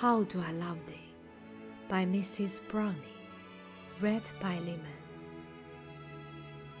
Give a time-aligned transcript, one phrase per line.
[0.00, 1.12] How Do I Love Thee
[1.86, 2.66] by Mrs.
[2.68, 3.20] Browning,
[4.00, 5.02] read by Lehman.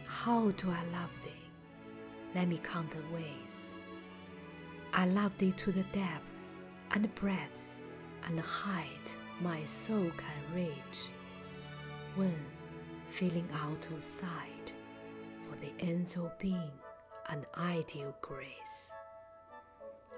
[0.06, 1.50] How do I love thee?
[2.34, 3.76] Let me count the ways.
[4.94, 6.32] I love thee to the depth
[6.92, 7.74] and breadth
[8.26, 11.10] and height my soul can reach,
[12.16, 12.40] when
[13.06, 14.72] feeling out of sight
[15.46, 15.72] for the
[16.16, 16.72] of being
[17.28, 18.92] and ideal grace.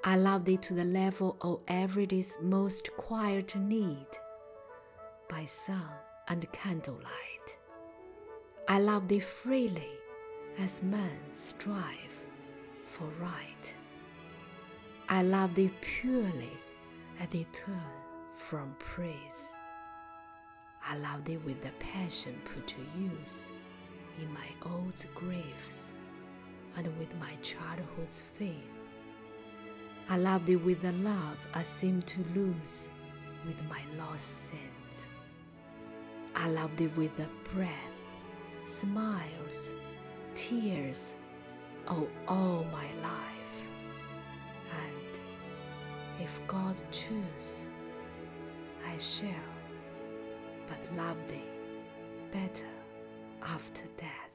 [0.05, 4.09] I love thee to the level of everyday's most quiet need,
[5.29, 5.91] by sun
[6.27, 7.57] and candlelight.
[8.67, 9.93] I love thee freely
[10.59, 12.27] as men strive
[12.85, 13.75] for right.
[15.09, 16.57] I love thee purely
[17.21, 17.95] as they turn
[18.35, 19.57] from praise.
[20.85, 23.53] I love thee with the passion put to use
[24.21, 25.97] in my old griefs
[26.77, 28.82] and with my childhood's faith.
[30.09, 32.91] I love thee with the love I seem to lose
[33.47, 35.07] with my lost sins.
[36.35, 37.71] I love thee with the breath,
[38.65, 39.73] smiles,
[40.35, 41.17] tears,
[41.89, 43.55] oh, all my life.
[44.71, 45.21] And
[46.21, 47.67] if God choose,
[48.87, 49.29] I shall
[50.69, 51.45] but love thee
[52.31, 52.67] better
[53.43, 54.32] after death.